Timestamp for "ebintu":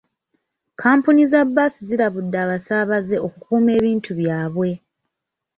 3.79-4.11